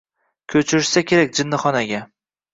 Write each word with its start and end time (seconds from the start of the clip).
Ko’chirishsa 0.53 1.03
kerak 1.11 1.37
jinnixonaga… 1.41 2.03